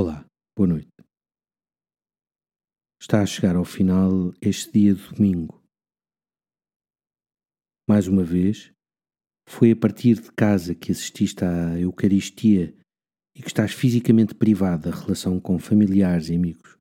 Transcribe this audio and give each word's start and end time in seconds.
Olá, 0.00 0.24
boa 0.56 0.68
noite. 0.68 0.92
Está 3.02 3.20
a 3.20 3.26
chegar 3.26 3.56
ao 3.56 3.64
final 3.64 4.32
este 4.40 4.70
dia 4.70 4.94
de 4.94 5.02
domingo. 5.12 5.60
Mais 7.88 8.06
uma 8.06 8.22
vez, 8.22 8.72
foi 9.48 9.72
a 9.72 9.76
partir 9.76 10.20
de 10.20 10.30
casa 10.30 10.72
que 10.72 10.92
assististe 10.92 11.44
à 11.44 11.76
Eucaristia 11.80 12.72
e 13.34 13.42
que 13.42 13.48
estás 13.48 13.72
fisicamente 13.72 14.36
privado 14.36 14.88
da 14.88 14.96
relação 14.96 15.40
com 15.40 15.58
familiares 15.58 16.28
e 16.28 16.36
amigos. 16.36 16.78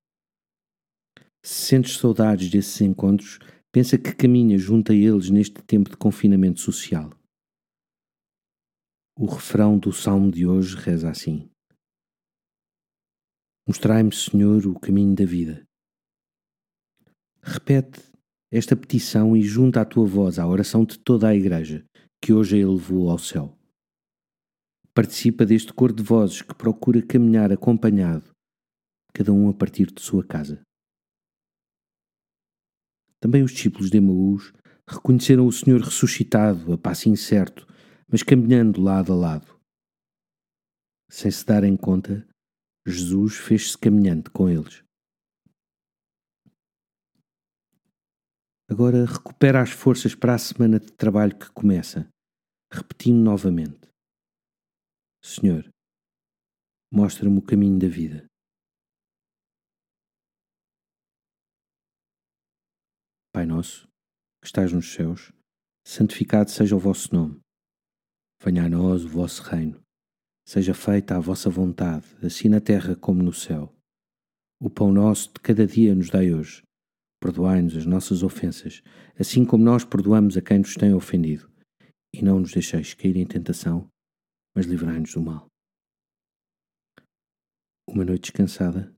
Se 1.44 1.70
sentes 1.70 1.98
saudades 1.98 2.52
desses 2.52 2.80
encontros, 2.82 3.40
pensa 3.72 3.98
que 3.98 4.14
caminhas 4.14 4.62
junto 4.62 4.92
a 4.92 4.96
eles 4.96 5.32
neste 5.32 5.64
tempo 5.64 5.90
de 5.90 5.98
confinamento 5.98 6.60
social. 6.60 7.10
O 9.18 9.26
refrão 9.26 9.76
do 9.80 9.92
salmo 9.92 10.30
de 10.32 10.46
hoje 10.46 10.76
reza 10.76 11.10
assim. 11.10 11.50
Mostrai-me, 13.68 14.16
Senhor, 14.16 14.66
o 14.66 14.80
caminho 14.80 15.14
da 15.14 15.26
vida. 15.26 15.68
Repete 17.42 18.02
esta 18.50 18.78
petição 18.78 19.36
e 19.36 19.42
junta 19.42 19.82
a 19.82 19.86
tua 19.86 20.06
voz 20.06 20.40
à 20.40 20.48
oração 20.48 20.86
de 20.86 20.98
toda 20.98 21.28
a 21.28 21.36
Igreja, 21.36 21.86
que 22.22 22.32
hoje 22.32 22.56
a 22.56 22.60
elevou 22.60 23.10
ao 23.10 23.20
céu. 23.20 23.54
Participa 24.94 25.46
deste 25.46 25.74
cor 25.74 25.92
de 25.92 26.02
vozes 26.02 26.42
que 26.42 26.56
procura 26.56 27.06
caminhar 27.06 27.52
acompanhado, 27.52 28.32
cada 29.14 29.34
um 29.34 29.50
a 29.50 29.54
partir 29.54 29.92
de 29.92 30.02
sua 30.02 30.26
casa. 30.26 30.62
Também 33.20 33.44
os 33.44 33.52
discípulos 33.52 33.90
de 33.90 33.98
Emaús 33.98 34.54
reconheceram 34.88 35.46
o 35.46 35.52
Senhor 35.52 35.82
ressuscitado 35.82 36.72
a 36.72 36.78
passo 36.78 37.10
incerto, 37.10 37.68
mas 38.10 38.24
caminhando 38.24 38.80
lado 38.80 39.12
a 39.12 39.16
lado. 39.16 39.60
Sem 41.10 41.30
se 41.30 41.46
darem 41.46 41.76
conta, 41.76 42.26
Jesus 42.90 43.36
fez-se 43.36 43.78
caminhante 43.78 44.30
com 44.30 44.48
eles. 44.50 44.82
Agora 48.70 49.06
recupera 49.06 49.62
as 49.62 49.72
forças 49.72 50.16
para 50.16 50.36
a 50.36 50.38
semana 50.38 50.80
de 50.80 50.94
trabalho 50.94 51.38
que 51.38 51.52
começa, 51.52 52.10
repetindo 52.72 53.22
novamente: 53.22 53.90
Senhor, 55.22 55.70
mostra-me 56.90 57.40
o 57.40 57.42
caminho 57.42 57.78
da 57.78 57.90
vida. 57.90 58.26
Pai 63.34 63.46
nosso, 63.46 63.86
que 64.42 64.48
estás 64.48 64.72
nos 64.72 64.94
céus, 64.94 65.34
santificado 65.86 66.50
seja 66.50 66.76
o 66.76 66.80
vosso 66.80 67.14
nome. 67.14 67.42
Venha 68.42 68.64
a 68.66 68.70
nós 68.70 69.04
o 69.04 69.10
vosso 69.10 69.44
reino 69.44 69.87
Seja 70.48 70.74
feita 70.74 71.18
a 71.18 71.20
vossa 71.20 71.50
vontade, 71.50 72.06
assim 72.24 72.48
na 72.48 72.62
terra 72.62 72.96
como 72.96 73.22
no 73.22 73.34
céu. 73.34 73.76
O 74.62 74.70
pão 74.70 74.94
nosso 74.94 75.34
de 75.34 75.42
cada 75.42 75.68
dia 75.68 75.94
nos 75.94 76.10
dai 76.10 76.34
hoje. 76.34 76.64
Perdoai-nos 77.22 77.76
as 77.76 77.86
nossas 77.86 78.24
ofensas, 78.24 78.82
assim 79.20 79.44
como 79.44 79.66
nós 79.66 79.84
perdoamos 79.84 80.38
a 80.38 80.42
quem 80.42 80.60
nos 80.60 80.76
tem 80.76 80.94
ofendido. 80.94 81.52
E 82.16 82.22
não 82.22 82.40
nos 82.40 82.54
deixeis 82.54 82.94
cair 82.94 83.18
em 83.18 83.28
tentação, 83.28 83.90
mas 84.56 84.66
livrai-nos 84.66 85.14
do 85.14 85.22
mal. 85.22 85.48
Uma 87.86 88.06
noite 88.06 88.32
descansada 88.32 88.96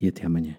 e 0.00 0.08
até 0.08 0.24
amanhã. 0.24 0.58